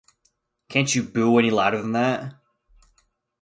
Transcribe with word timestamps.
Can't 0.67 0.95
you 0.95 1.03
boo 1.03 1.37
any 1.37 1.51
louder 1.51 1.79
than 1.79 1.91
that? 1.91 2.33